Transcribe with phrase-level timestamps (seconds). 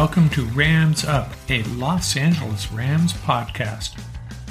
[0.00, 4.00] Welcome to Rams Up, a Los Angeles Rams podcast.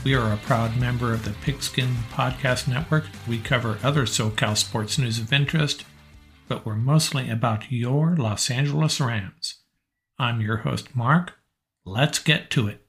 [0.03, 3.05] We are a proud member of the Pigskin Podcast Network.
[3.29, 5.85] We cover other SoCal sports news of interest,
[6.49, 9.61] but we're mostly about your Los Angeles Rams.
[10.19, 11.35] I'm your host, Mark.
[11.85, 12.85] Let's get to it.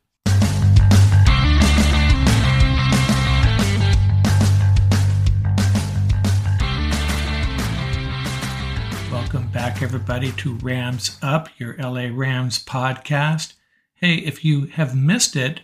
[9.11, 13.55] Welcome back, everybody, to Rams Up, your LA Rams podcast.
[13.95, 15.63] Hey, if you have missed it,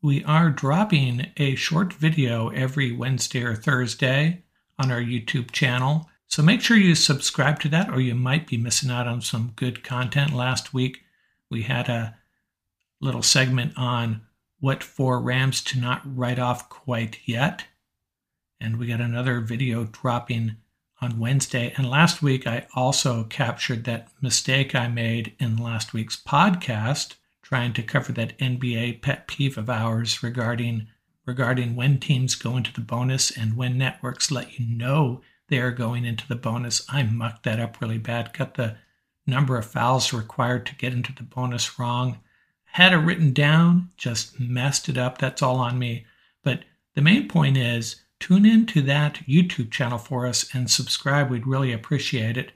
[0.00, 4.42] we are dropping a short video every Wednesday or Thursday
[4.78, 6.08] on our YouTube channel.
[6.28, 9.52] So make sure you subscribe to that, or you might be missing out on some
[9.54, 10.32] good content.
[10.32, 11.02] Last week,
[11.50, 12.16] we had a
[13.02, 14.22] little segment on
[14.60, 17.66] what four Rams to not write off quite yet.
[18.58, 20.56] And we got another video dropping
[21.00, 21.72] on Wednesday.
[21.76, 27.72] And last week, I also captured that mistake I made in last week's podcast, trying
[27.74, 30.88] to cover that NBA pet peeve of ours regarding
[31.24, 35.70] regarding when teams go into the bonus and when networks let you know they are
[35.70, 36.86] going into the bonus.
[36.88, 38.76] I mucked that up really bad, got the
[39.26, 42.18] number of fouls required to get into the bonus wrong.
[42.64, 45.18] Had it written down, just messed it up.
[45.18, 46.06] That's all on me.
[46.42, 46.64] But
[46.94, 51.30] the main point is tune in to that YouTube channel for us and subscribe.
[51.30, 52.52] We'd really appreciate it.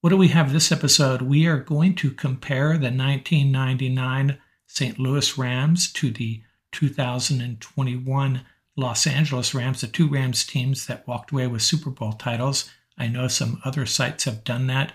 [0.00, 1.22] What do we have this episode?
[1.22, 4.98] We are going to compare the 1999 St.
[4.98, 6.42] Louis Rams to the
[6.72, 8.42] 2021
[8.76, 12.70] Los Angeles Rams, the two Rams teams that walked away with Super Bowl titles.
[12.96, 14.92] I know some other sites have done that.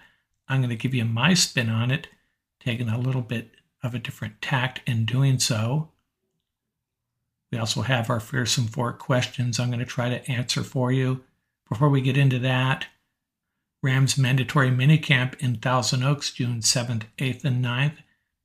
[0.47, 2.07] I'm going to give you my spin on it,
[2.59, 3.51] taking a little bit
[3.83, 5.91] of a different tact in doing so.
[7.51, 11.23] We also have our fearsome four questions I'm going to try to answer for you.
[11.69, 12.87] Before we get into that,
[13.81, 17.97] Rams mandatory minicamp in Thousand Oaks, June 7th, 8th, and 9th.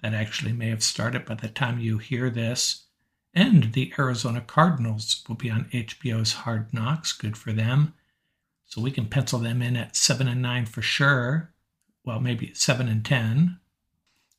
[0.03, 2.85] That actually may have started by the time you hear this.
[3.33, 7.13] And the Arizona Cardinals will be on HBO's Hard Knocks.
[7.13, 7.95] Good for them.
[8.67, 11.53] So we can pencil them in at 7 and 9 for sure.
[12.05, 13.59] Well, maybe 7 and 10.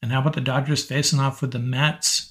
[0.01, 2.30] And how about the Dodgers facing off with the Mets?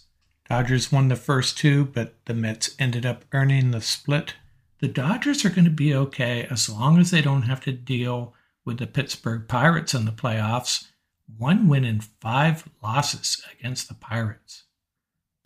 [0.50, 4.34] Dodgers won the first two, but the Mets ended up earning the split.
[4.80, 8.34] The Dodgers are going to be okay as long as they don't have to deal
[8.64, 10.88] with the Pittsburgh Pirates in the playoffs.
[11.38, 14.64] One win and five losses against the Pirates.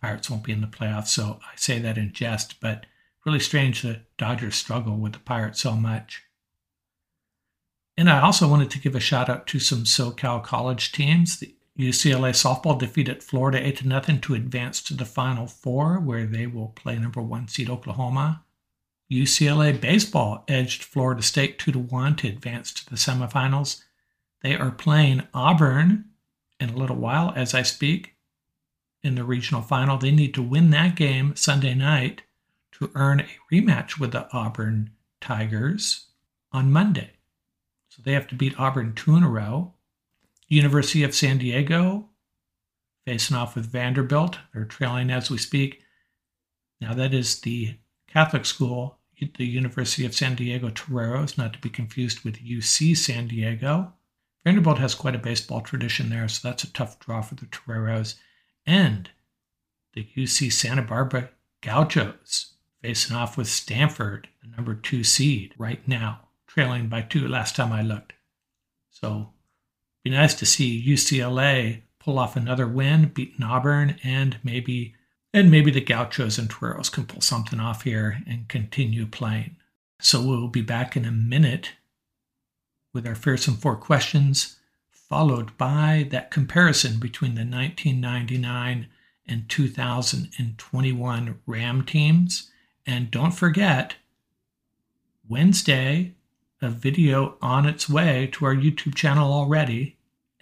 [0.01, 2.87] Pirates won't be in the playoffs, so I say that in jest, but
[3.27, 6.23] really strange that Dodgers struggle with the Pirates so much.
[7.95, 11.39] And I also wanted to give a shout out to some SoCal college teams.
[11.39, 16.47] The UCLA softball defeated Florida 8 0 to advance to the Final Four, where they
[16.47, 18.43] will play number one seed Oklahoma.
[19.11, 23.83] UCLA baseball edged Florida State 2 1 to advance to the semifinals.
[24.41, 26.05] They are playing Auburn
[26.59, 28.15] in a little while as I speak
[29.03, 29.97] in the regional final.
[29.97, 32.23] They need to win that game Sunday night
[32.73, 36.07] to earn a rematch with the Auburn Tigers
[36.51, 37.11] on Monday.
[37.89, 39.73] So they have to beat Auburn two in a row.
[40.47, 42.09] University of San Diego
[43.05, 44.37] facing off with Vanderbilt.
[44.53, 45.81] They're trailing as we speak.
[46.81, 47.77] Now, that is the
[48.07, 48.99] Catholic school,
[49.37, 53.93] the University of San Diego Toreros, not to be confused with UC San Diego.
[54.43, 58.15] Vanderbilt has quite a baseball tradition there, so that's a tough draw for the Toreros.
[58.65, 59.09] And
[59.93, 61.29] the UC Santa Barbara
[61.61, 67.55] Gauchos facing off with Stanford, the number two seed right now, trailing by two last
[67.55, 68.13] time I looked.
[68.91, 69.33] So
[70.05, 74.93] be nice to see UCLA pull off another win, beat Auburn, and maybe
[75.33, 79.57] and maybe the Gauchos and Toreros can pull something off here and continue playing.
[79.99, 81.71] So we'll be back in a minute
[82.93, 84.57] with our fearsome four questions,
[84.91, 88.87] followed by that comparison between the 1999
[89.27, 92.51] and 2021 Ram teams
[92.85, 93.95] and don't forget,
[95.27, 96.13] Wednesday,
[96.61, 99.94] a video on its way to our YouTube channel already.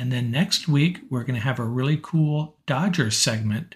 [0.03, 3.75] And then next week, we're going to have a really cool Dodgers segment,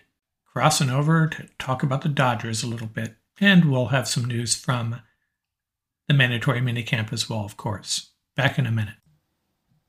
[0.52, 3.16] crossing over to talk about the Dodgers a little bit.
[3.40, 5.00] And we'll have some news from
[6.10, 8.10] the mandatory minicamp as well, of course.
[8.36, 8.96] Back in a minute.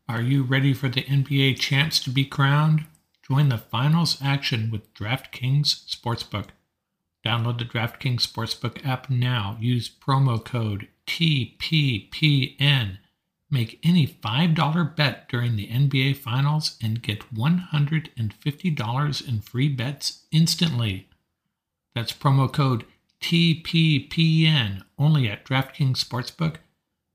[0.08, 2.85] Are you ready for the NBA champs to be crowned?
[3.26, 6.50] Join the finals action with DraftKings Sportsbook.
[7.26, 9.56] Download the DraftKings Sportsbook app now.
[9.58, 12.99] Use promo code TPPN.
[13.50, 21.09] Make any $5 bet during the NBA Finals and get $150 in free bets instantly.
[21.95, 22.85] That's promo code
[23.23, 26.56] TPPN only at DraftKings Sportsbook,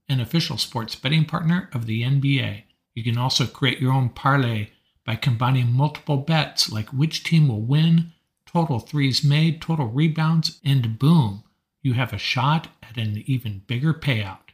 [0.09, 2.63] an official sports betting partner of the NBA.
[2.95, 4.69] You can also create your own parlay
[5.06, 8.12] by combining multiple bets like which team will win
[8.53, 11.44] total threes made, total rebounds, and boom,
[11.81, 14.52] you have a shot at an even bigger payout.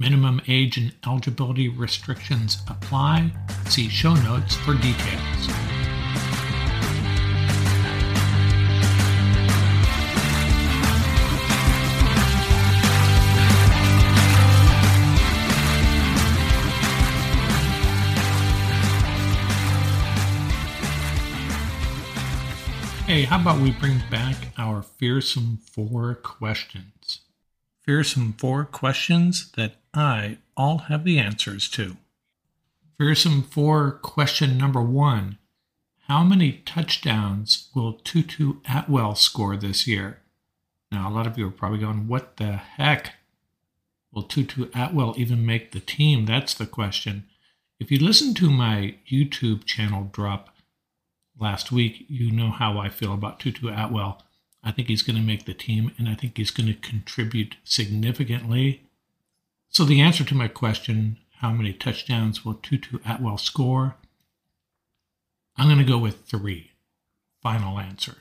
[0.00, 3.30] Minimum age and eligibility restrictions apply.
[3.66, 5.46] See show notes for details.
[23.06, 27.20] Hey, how about we bring back our fearsome four questions?
[27.86, 31.96] Fearsome four questions that I all have the answers to.
[32.98, 35.38] Fearsome four question number one
[36.06, 40.20] How many touchdowns will Tutu Atwell score this year?
[40.92, 43.14] Now, a lot of you are probably going, What the heck?
[44.12, 46.26] Will Tutu Atwell even make the team?
[46.26, 47.24] That's the question.
[47.78, 50.54] If you listen to my YouTube channel drop
[51.38, 54.22] last week, you know how I feel about Tutu Atwell.
[54.62, 57.56] I think he's going to make the team, and I think he's going to contribute
[57.64, 58.82] significantly.
[59.70, 63.96] So, the answer to my question, how many touchdowns will Tutu Atwell score?
[65.56, 66.72] I'm going to go with three.
[67.42, 68.18] Final answer.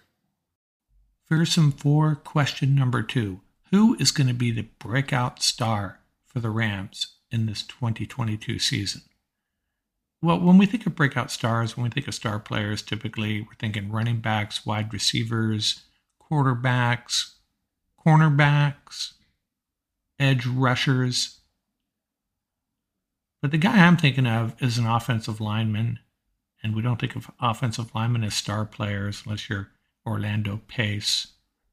[1.28, 3.42] Fearsome four, question number two.
[3.72, 9.02] Who is going to be the breakout star for the Rams in this 2022 season?
[10.22, 13.56] Well, when we think of breakout stars, when we think of star players, typically we're
[13.60, 15.82] thinking running backs, wide receivers,
[16.32, 17.36] quarterbacks,
[18.06, 19.14] cornerbacks,
[20.20, 21.40] edge rushers.
[23.42, 26.00] But the guy I'm thinking of is an offensive lineman,
[26.62, 29.70] and we don't think of offensive linemen as star players unless you're
[30.06, 31.28] Orlando Pace,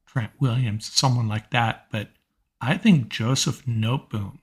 [0.05, 1.87] Trent Williams, someone like that.
[1.91, 2.09] But
[2.61, 4.39] I think Joseph Noteboom,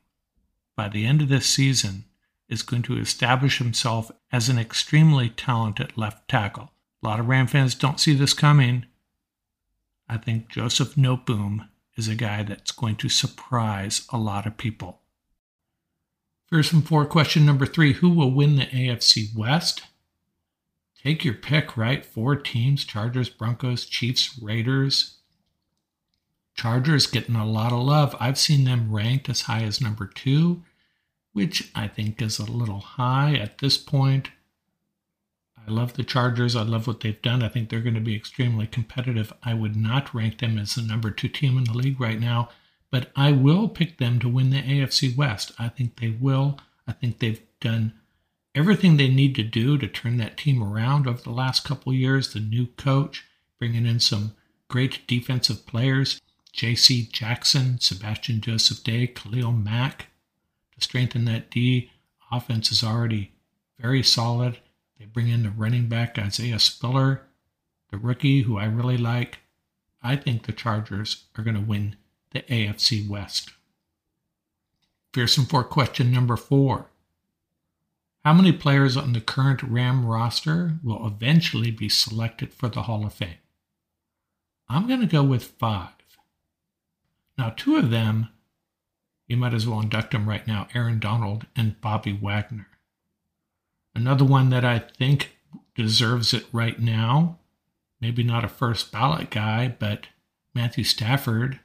[0.77, 2.05] by the end of this season,
[2.49, 6.73] is going to establish himself as an extremely talented left tackle.
[7.03, 8.87] A lot of Ram fans don't see this coming.
[10.09, 15.01] I think Joseph Noteboom is a guy that's going to surprise a lot of people.
[16.51, 19.83] Fearsome four question number three Who will win the AFC West?
[21.03, 22.05] Take your pick, right?
[22.05, 25.19] Four teams Chargers, Broncos, Chiefs, Raiders.
[26.55, 28.15] Chargers getting a lot of love.
[28.21, 30.63] I've seen them ranked as high as number two
[31.35, 34.31] which I think is a little high at this point.
[35.67, 36.55] I love the Chargers.
[36.55, 37.43] I love what they've done.
[37.43, 39.33] I think they're going to be extremely competitive.
[39.43, 42.51] I would not rank them as the number two team in the league right now,
[42.91, 45.53] but I will pick them to win the AFC West.
[45.59, 46.59] I think they will.
[46.87, 47.95] I think they've done
[48.55, 52.33] everything they need to do to turn that team around over the last couple years.
[52.33, 53.25] The new coach,
[53.59, 54.35] bringing in some
[54.69, 56.21] great defensive players,
[56.53, 57.09] J.C.
[57.11, 60.09] Jackson, Sebastian Joseph Day, Khalil Mack,
[60.75, 61.91] to strengthen that D.
[62.31, 63.33] Offense is already
[63.79, 64.59] very solid.
[64.99, 67.23] They bring in the running back Isaiah Spiller,
[67.91, 69.39] the rookie who I really like.
[70.03, 71.97] I think the Chargers are going to win
[72.33, 73.51] the AFC West.
[75.13, 76.91] Fearsome four question number four.
[78.25, 83.05] How many players on the current Ram roster will eventually be selected for the Hall
[83.05, 83.37] of Fame?
[84.69, 85.91] I'm going to go with five.
[87.37, 88.29] Now, two of them,
[89.27, 92.69] you might as well induct them right now Aaron Donald and Bobby Wagner.
[93.95, 95.37] Another one that I think
[95.75, 97.39] deserves it right now,
[98.01, 100.09] maybe not a first ballot guy, but
[100.55, 101.61] Matthew Stafford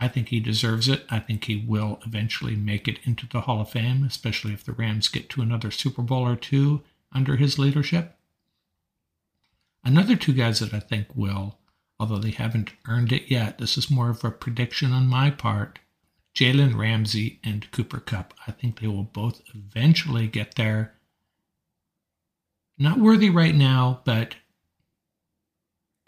[0.00, 1.04] I think he deserves it.
[1.10, 4.72] I think he will eventually make it into the Hall of Fame, especially if the
[4.72, 8.16] Rams get to another Super Bowl or two under his leadership.
[9.84, 11.58] Another two guys that I think will,
[11.98, 15.80] although they haven't earned it yet, this is more of a prediction on my part
[16.38, 18.32] Jalen Ramsey and Cooper Kupp.
[18.46, 20.94] I think they will both eventually get there.
[22.78, 24.36] Not worthy right now, but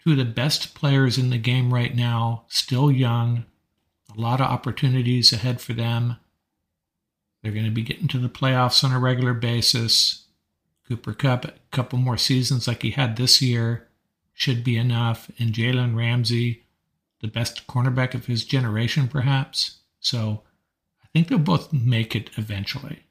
[0.01, 3.43] two of the best players in the game right now, still young,
[4.09, 6.15] a lot of opportunities ahead for them.
[7.43, 10.27] They're going to be getting to the playoffs on a regular basis.
[10.87, 13.89] Cooper Kupp, a couple more seasons like he had this year,
[14.31, 15.29] should be enough.
[15.37, 16.63] And Jalen Ramsey,
[17.19, 19.79] the best cornerback of his generation, perhaps.
[20.01, 20.41] So
[21.01, 23.03] I think they'll both make it eventually.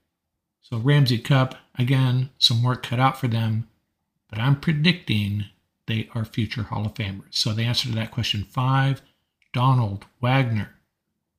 [0.60, 3.68] So Ramsey Kupp, again, some work cut out for them,
[4.28, 5.46] but I'm predicting
[5.86, 7.30] they are future Hall of Famers.
[7.30, 9.02] So the answer to that question five
[9.52, 10.76] Donald Wagner,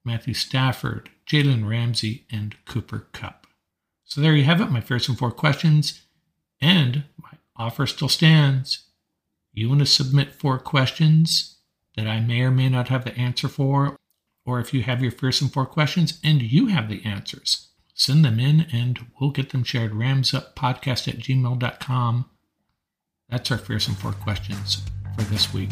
[0.04, 3.48] Matthew Stafford, Jalen Ramsey, and Cooper Kupp.
[4.04, 6.02] So there you have it, my fearsome four questions.
[6.60, 8.84] And my offer still stands.
[9.54, 11.58] You want to submit four questions
[11.96, 13.98] that I may or may not have the answer for,
[14.46, 18.40] or if you have your fearsome four questions and you have the answers, send them
[18.40, 19.92] in and we'll get them shared.
[19.92, 22.30] Ramsuppodcast at gmail.com.
[23.30, 24.82] That's our fearsome four questions
[25.16, 25.70] for this week.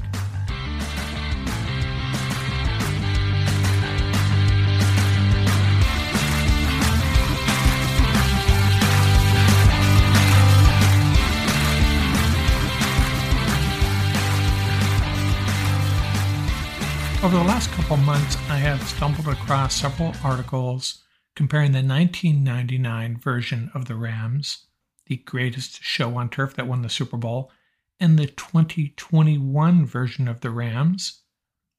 [17.22, 21.04] Over the last couple months, I have stumbled across several articles
[21.36, 24.68] comparing the 1999 version of the Rams,
[25.08, 27.52] the greatest show on turf that won the Super Bowl,
[28.00, 31.20] and the 2021 version of the Rams,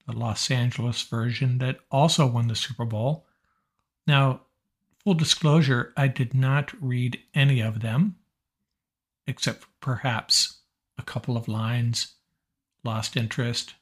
[0.07, 3.27] the Los Angeles version that also won the Super Bowl.
[4.07, 4.43] Now,
[5.03, 8.17] full disclosure, I did not read any of them,
[9.27, 10.59] except perhaps
[10.99, 12.17] a couple of lines,
[12.85, 13.73] lost interest,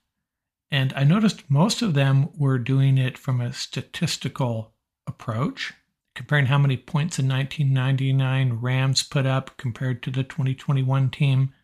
[0.71, 4.75] and I noticed most of them were doing it from a statistical
[5.07, 5.73] approach,
[6.15, 11.55] comparing how many points in 1999 Rams put up compared to the 2021 team,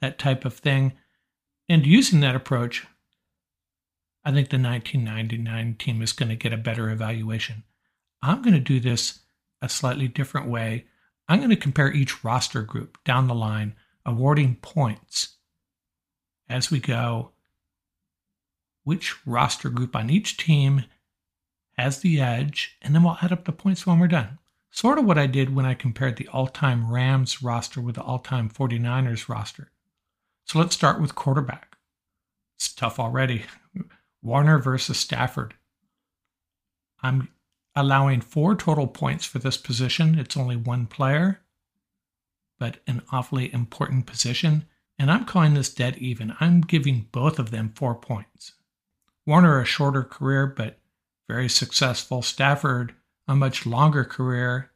[0.00, 0.92] that type of thing.
[1.68, 2.86] And using that approach,
[4.24, 7.64] I think the 1999 team is going to get a better evaluation.
[8.20, 9.20] I'm going to do this
[9.62, 10.86] a slightly different way.
[11.28, 15.36] I'm going to compare each roster group down the line, awarding points
[16.48, 17.32] as we go
[18.84, 20.84] which roster group on each team
[21.78, 24.38] has the edge, and then we'll add up the points when we're done.
[24.70, 28.02] Sort of what I did when I compared the all time Rams roster with the
[28.02, 29.70] all time 49ers roster.
[30.44, 31.76] So let's start with quarterback.
[32.56, 33.44] It's tough already.
[34.22, 35.54] Warner versus Stafford.
[37.02, 37.28] I'm
[37.74, 40.18] allowing four total points for this position.
[40.18, 41.40] It's only one player,
[42.58, 44.66] but an awfully important position.
[44.98, 46.34] And I'm calling this dead even.
[46.38, 48.52] I'm giving both of them four points.
[49.26, 50.78] Warner, a shorter career, but
[51.28, 52.22] very successful.
[52.22, 52.94] Stafford,
[53.28, 54.72] a much longer career,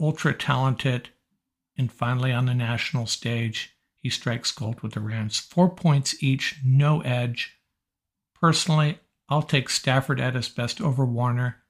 [0.00, 1.10] ultra talented,
[1.78, 5.38] and finally on the national stage, he strikes gold with the Rams.
[5.38, 7.58] Four points each, no edge.
[8.34, 8.98] Personally,
[9.28, 11.62] I'll take Stafford at his best over Warner,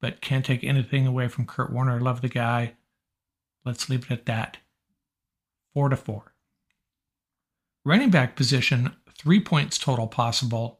[0.00, 2.00] but can't take anything away from Kurt Warner.
[2.00, 2.74] Love the guy.
[3.64, 4.58] Let's leave it at that.
[5.72, 6.34] Four to four.
[7.84, 10.77] Running back position, three points total possible.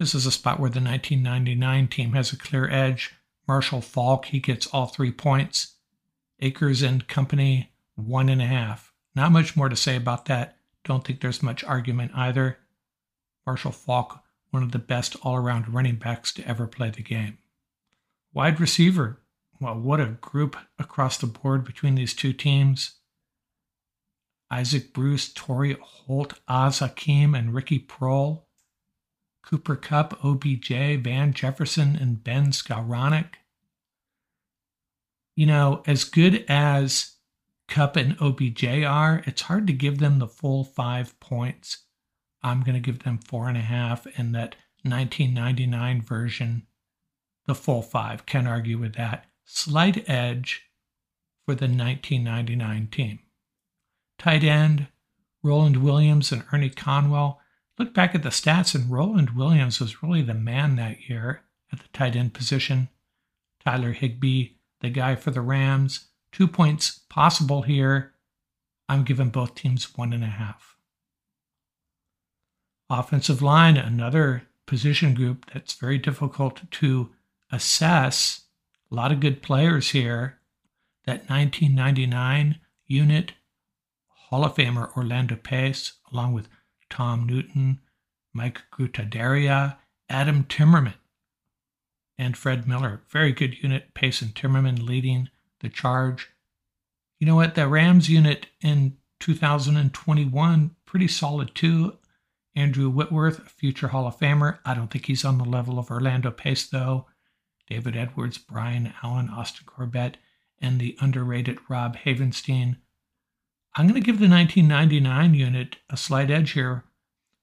[0.00, 3.14] This is a spot where the 1999 team has a clear edge.
[3.46, 5.74] Marshall Faulk, he gets all three points.
[6.40, 8.94] Akers and company, one and a half.
[9.14, 10.56] Not much more to say about that.
[10.84, 12.60] Don't think there's much argument either.
[13.46, 17.36] Marshall Faulk, one of the best all around running backs to ever play the game.
[18.32, 19.20] Wide receiver,
[19.60, 22.92] well, what a group across the board between these two teams.
[24.50, 28.44] Isaac Bruce, Torry Holt, Oz and Ricky Proehl.
[29.50, 30.68] Cooper Kupp, OBJ,
[31.02, 33.30] Van Jefferson, and Ben Skowronek.
[35.34, 37.16] You know, as good as
[37.66, 41.78] Kupp and OBJ are, it's hard to give them the full five points.
[42.44, 46.66] I'm going to give them four and a half, and that 1999 version,
[47.46, 48.26] the full five.
[48.26, 49.26] Can't argue with that.
[49.44, 50.62] Slight edge
[51.44, 53.18] for the 1999 team.
[54.16, 54.86] Tight end,
[55.42, 57.40] Roland Williams and Ernie Conwell.
[57.80, 61.78] Look back at the stats, and Roland Williams was really the man that year at
[61.78, 62.90] the tight end position.
[63.64, 66.08] Tyler Higbee, the guy for the Rams.
[66.30, 68.12] Two points possible here.
[68.86, 70.76] I'm giving both teams one and a half.
[72.90, 77.08] Offensive line, another position group that's very difficult to
[77.50, 78.42] assess.
[78.92, 80.38] A lot of good players here.
[81.06, 83.32] That 1999 unit,
[84.28, 86.46] Hall of Famer Orlando Pace, along with
[86.90, 87.78] Tom Nütten,
[88.34, 89.78] Mike Gruttadauria,
[90.08, 90.94] Adam Timmerman,
[92.18, 93.00] and Fred Miller.
[93.08, 95.30] Very good unit, Pace and Timmerman leading
[95.60, 96.30] the charge.
[97.18, 97.54] You know what?
[97.54, 101.96] The Rams unit in 2021, pretty solid too.
[102.56, 104.58] Andrew Whitworth, future Hall of Famer.
[104.64, 107.06] I don't think he's on the level of Orlando Pace, though.
[107.68, 110.16] David Edwards, Brian Allen, Austin Corbett,
[110.60, 112.78] and the underrated Rob Havenstein.
[113.76, 116.84] I'm going to give the 1999 unit a slight edge here.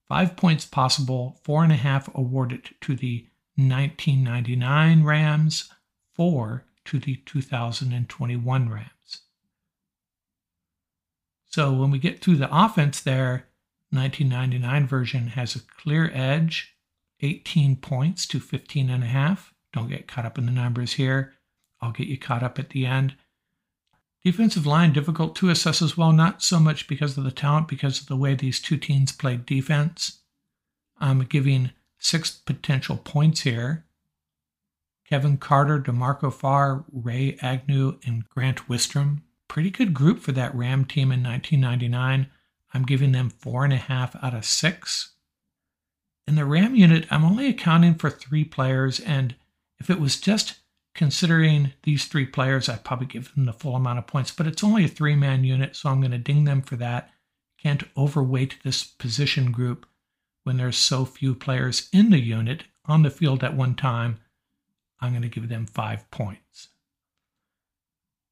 [0.07, 5.69] Five points possible, four and a half awarded to the 1999 Rams,
[6.13, 9.21] four to the 2021 Rams.
[11.45, 13.47] So when we get through the offense there,
[13.89, 16.75] 1999 version has a clear edge,
[17.21, 19.53] 18 points to 15 and a half.
[19.73, 21.33] Don't get caught up in the numbers here.
[21.81, 23.15] I'll get you caught up at the end.
[24.23, 28.01] Defensive line difficult to assess as well, not so much because of the talent, because
[28.01, 30.19] of the way these two teams played defense.
[30.99, 33.85] I'm giving six potential points here.
[35.07, 39.21] Kevin Carter, DeMarco Farr, Ray Agnew, and Grant Wistrom.
[39.47, 42.27] Pretty good group for that Ram team in 1999.
[42.73, 45.13] I'm giving them four and a half out of six.
[46.27, 49.35] In the Ram unit, I'm only accounting for three players, and
[49.79, 50.55] if it was just
[50.97, 54.63] considering these three players, I'd probably give them the full amount of points, but it's
[54.63, 57.11] only a three man unit, so I'm going to ding them for that.
[57.61, 59.85] Can't overweight this position group
[60.43, 64.17] when there's so few players in the unit on the field at one time.
[64.99, 66.69] I'm going to give them five points.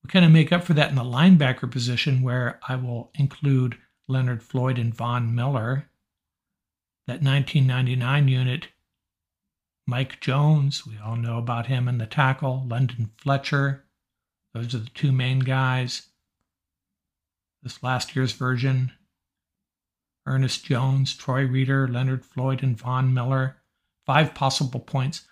[0.03, 3.77] We kind of make up for that in the linebacker position, where I will include
[4.07, 5.89] Leonard Floyd and Von Miller.
[7.07, 8.67] That 1999 unit
[9.87, 12.65] Mike Jones, we all know about him in the tackle.
[12.67, 13.85] London Fletcher,
[14.53, 16.07] those are the two main guys.
[17.61, 18.91] This last year's version
[20.25, 23.57] Ernest Jones, Troy Reeder, Leonard Floyd, and Von Miller.
[24.05, 25.27] Five possible points.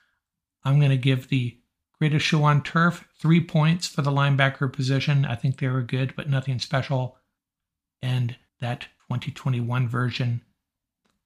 [0.64, 1.58] I'm going to give the
[1.98, 5.26] greatest show on turf three points for the linebacker position.
[5.26, 7.18] I think they were good, but nothing special.
[8.02, 10.42] And that 2021 version,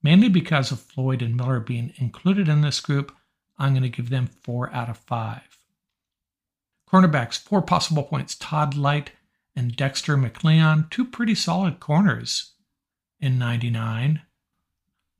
[0.02, 3.14] mainly because of Floyd and Miller being included in this group,
[3.58, 5.58] I'm going to give them four out of five.
[6.90, 9.08] Cornerbacks, four possible points Todd Lyght
[9.54, 12.52] and Dexter McCleon, two pretty solid corners
[13.20, 14.22] in 99.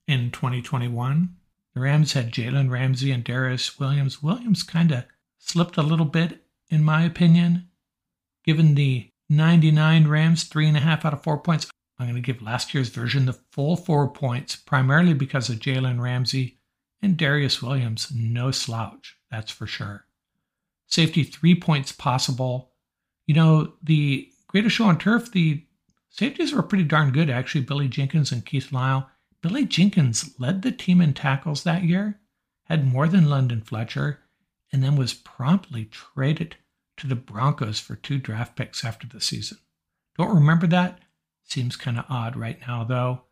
[0.07, 1.37] In 2021,
[1.75, 4.23] the Rams had Jalen Ramsey and Darious Williams.
[4.23, 5.05] Williams kind of
[5.39, 7.69] slipped a little bit, in my opinion.
[8.45, 12.23] Given the 99 Rams, three and a half out of four points, I'm going to
[12.23, 16.58] give last year's version the full four points, primarily because of Jalen Ramsey
[17.01, 20.07] and Darious Williams, no slouch, that's for sure.
[20.87, 22.73] Safety, three points possible.
[23.27, 25.65] You know, the greatest show on turf, the
[26.09, 27.61] safeties were pretty darn good, actually.
[27.63, 29.09] Billy Jenkins and Keith Lyle.
[29.43, 32.19] Billy Jenkins led the team in tackles that year,
[32.65, 34.21] had more than London Fletcher,
[34.73, 36.57] and then was promptly traded
[36.97, 39.59] to the Broncos for two draft picks after the season.
[40.17, 40.99] Don't remember that?
[41.45, 43.23] Seems kind of odd right now, though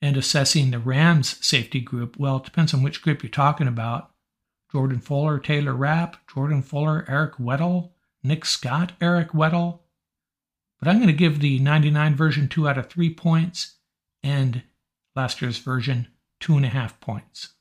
[0.00, 4.10] and assessing the Rams safety group, well, it depends on which group you're talking about.
[4.70, 7.90] Jordan Fuller, Taylor Rapp, Jordan Fuller, Eric Weddle,
[8.22, 9.80] Nick Scott, Eric Weddle.
[10.78, 13.76] But I'm going to give the 99 version two out of three points
[14.22, 14.62] and
[15.16, 16.08] last year's version
[16.38, 17.54] two and a half points.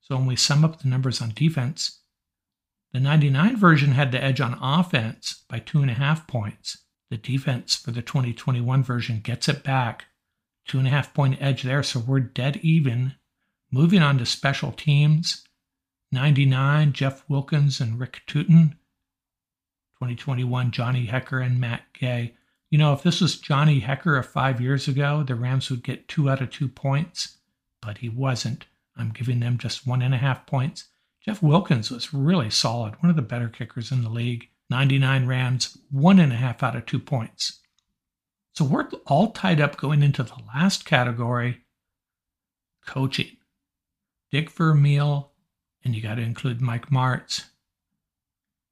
[0.00, 2.00] So when we sum up the numbers on defense,
[2.92, 6.78] the 99 version had the edge on offense by two and a half points.
[7.10, 10.06] The defense for the 2021 version gets it back
[10.66, 13.14] two and a half point edge there, so we're dead even.
[13.70, 15.44] Moving on to special teams
[16.12, 18.76] 99, Jeff Wilkins and Rick Tuten.
[19.98, 22.34] 2021, Johnny Hekker and Matt Gay.
[22.70, 26.08] You know, if this was Johnny Hekker of five years ago, the Rams would get
[26.08, 27.38] two out of two points,
[27.80, 28.66] but he wasn't.
[28.96, 30.88] I'm giving them just one and a half points.
[31.24, 34.48] Jeff Wilkins was really solid, one of the better kickers in the league.
[34.70, 37.60] 99 Rams, one and a half out of two points.
[38.54, 41.62] So we're all tied up going into the last category
[42.86, 43.36] coaching.
[44.30, 45.32] Dick Vermeil,
[45.84, 47.46] and you got to include Mike Martz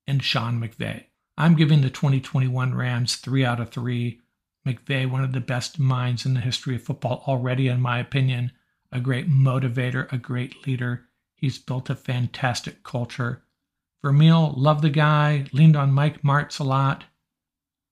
[0.07, 1.07] and Sean McVay.
[1.37, 4.21] I'm giving the 2021 Rams three out of three.
[4.67, 8.53] McVay, one of the best minds in the history of football already, in my opinion,
[8.93, 11.09] a great motivator, a great leader.
[11.35, 13.43] He's built a fantastic culture.
[14.03, 17.05] Vermeil, love the guy, leaned on Mike Martz a lot.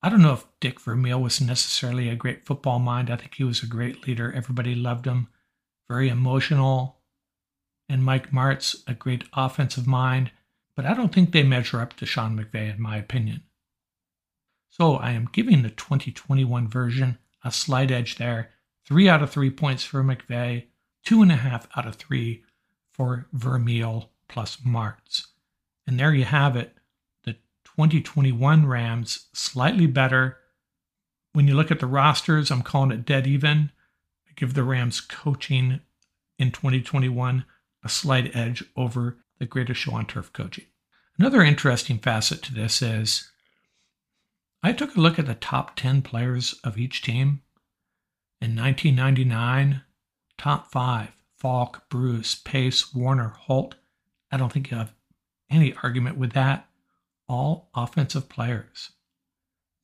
[0.03, 3.09] I don't know if Dick Vermeil was necessarily a great football mind.
[3.09, 4.33] I think he was a great leader.
[4.33, 5.27] Everybody loved him.
[5.87, 6.97] Very emotional.
[7.87, 10.31] And Mike Martz, a great offensive mind.
[10.75, 13.43] But I don't think they measure up to Sean McVay, in my opinion.
[14.69, 18.51] So I am giving the 2021 version a slight edge there.
[18.85, 20.67] Three out of three points for McVay,
[21.05, 22.43] two and a half out of three
[22.91, 25.27] for Vermeil plus Martz.
[25.85, 26.75] And there you have it.
[27.75, 30.37] 2021 Rams slightly better.
[31.33, 33.71] When you look at the rosters, I'm calling it dead even.
[34.27, 35.79] I give the Rams coaching
[36.37, 37.45] in 2021
[37.83, 40.65] a slight edge over the greatest show on turf coaching.
[41.17, 43.29] Another interesting facet to this is
[44.63, 47.41] I took a look at the top 10 players of each team.
[48.41, 49.81] In 1999,
[50.37, 53.75] top five Faulk, Bruce, Pace, Warner, Holt.
[54.31, 54.93] I don't think you have
[55.49, 56.67] any argument with that
[57.31, 58.91] all offensive players.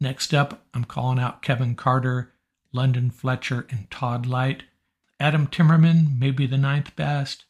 [0.01, 2.33] Next up, I'm calling out Kevin Carter,
[2.73, 4.63] London Fletcher, and Todd Lyght.
[5.19, 7.45] Adam Timmerman may be the ninth best.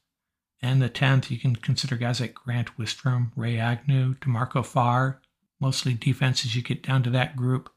[0.62, 5.20] And the 10th, you can consider guys like Grant Wistrom, Ray Agnew, DeMarco Farr,
[5.60, 7.70] mostly defenses you get down to that group.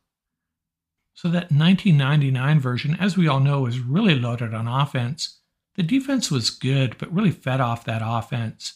[1.15, 5.41] So that 1999 version, as we all know, is really loaded on offense.
[5.77, 8.75] The defense was good, but really fed off that offense.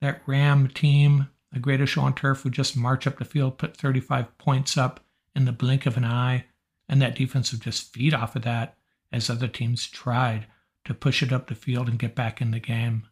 [0.00, 3.76] That Ram team a greatest show on turf would just march up the field, put
[3.76, 5.00] 35 points up
[5.34, 6.46] in the blink of an eye,
[6.88, 8.76] and that defense would just feed off of that
[9.12, 10.46] as other teams tried
[10.84, 13.06] to push it up the field and get back in the game.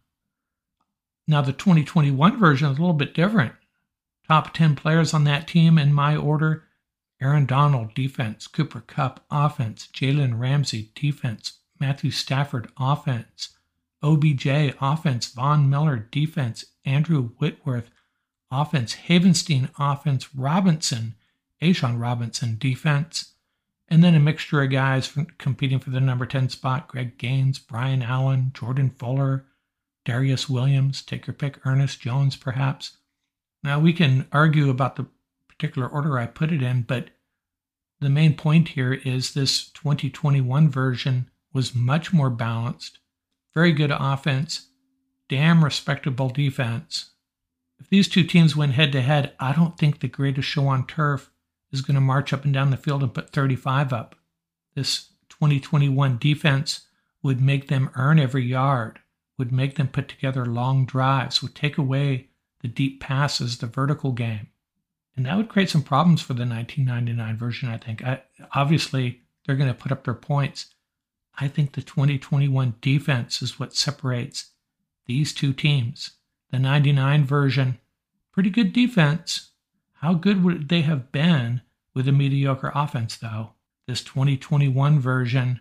[1.27, 3.55] Now, the 2021 version is a little bit different.
[4.29, 6.65] Top 10 players on that team in my order
[7.21, 13.57] Aaron Donald, defense, Cooper Kupp, offense, Jalen Ramsey, defense, Matthew Stafford, offense,
[14.03, 14.47] OBJ,
[14.81, 17.91] offense, Von Miller, defense, Andrew Whitworth,
[18.61, 21.15] offense, Havenstein offense, Robinson,
[21.63, 23.35] A'Shawn Robinson defense,
[23.89, 28.03] and then a mixture of guys competing for the number 10 spot Greg Gaines, Brian
[28.03, 29.45] Allen, Jordan Fuller,
[30.05, 32.99] Darious Williams, take your pick, Ernest Jones, perhaps.
[33.63, 35.07] Now, we can argue about the
[35.49, 37.11] particular order I put it in, but
[38.01, 42.99] the main point here is this 2021 version was much more balanced,
[43.55, 44.69] very good offense,
[45.29, 47.13] damn respectable defense,
[47.79, 50.87] if these two teams went head to head, I don't think the greatest show on
[50.87, 51.31] turf
[51.73, 54.15] is going to march up and down the field and put 35 up.
[54.75, 56.87] This 2021 defense
[57.23, 59.01] would make them earn every yard,
[59.39, 62.29] would make them put together long drives, would take away
[62.61, 64.49] the deep passes, the vertical game.
[65.17, 68.05] And that would create some problems for the 1999 version, I think.
[68.05, 68.23] I,
[68.55, 70.75] obviously, they're going to put up their points.
[71.39, 74.51] I think the 2021 defense is what separates
[75.07, 76.13] these two teams
[76.55, 77.81] the 99 version,
[78.31, 79.51] pretty good defense.
[79.95, 81.63] How good would they have been
[81.95, 83.55] with a mediocre offense, though?
[83.89, 85.61] This 2021 version,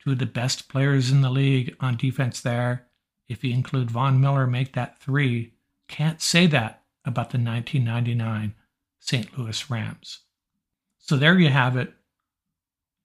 [0.00, 2.88] two of the best players in the league on defense there.
[3.28, 5.52] If you include Von Miller, make that three.
[5.86, 8.56] Can't say that about the 1999
[8.98, 9.38] St.
[9.38, 10.22] Louis Rams.
[10.98, 11.92] So there you have it.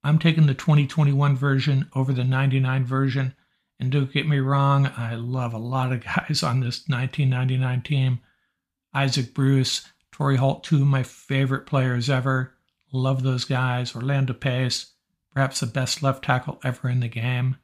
[0.03, 3.35] I'm taking the 2021 version over the 99 version.
[3.79, 8.19] And don't get me wrong, I love a lot of guys on this 1999 team.
[8.93, 12.53] Isaac Bruce, Torry Holt, two of my favorite players ever.
[12.91, 13.95] Love those guys.
[13.95, 14.93] Orlando Pace,
[15.33, 17.57] perhaps the best left tackle ever in the game.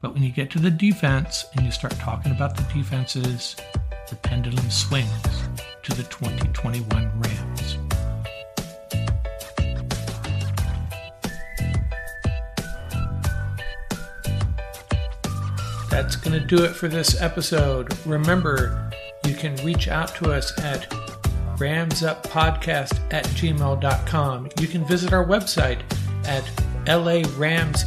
[0.00, 3.56] But when you get to the defense and you start talking about the defenses,
[4.08, 5.10] the pendulum swings
[5.82, 7.49] to the 2021 Rams.
[15.90, 17.94] That's going to do it for this episode.
[18.06, 18.90] Remember,
[19.26, 20.88] you can reach out to us at
[21.58, 24.48] ramsuppodcast at gmail.com.
[24.58, 25.82] You can visit our website
[26.24, 26.44] at
[26.86, 27.86] laramsup.com.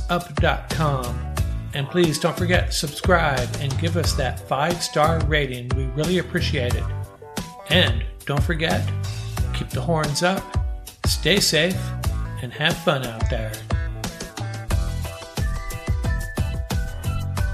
[1.74, 5.70] And please don't forget, subscribe and give us that five star rating.
[5.76, 6.84] We really appreciate it.
[7.70, 8.88] And don't forget,
[9.54, 10.44] keep the horns up,
[11.08, 11.82] stay safe,
[12.44, 13.54] and have fun out there.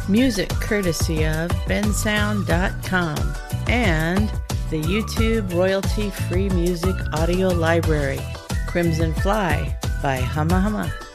[0.09, 3.15] Music courtesy of bensound.com
[3.67, 4.27] and
[4.71, 8.19] the YouTube royalty free music audio library,
[8.65, 11.08] Crimson Fly by Hama Hama.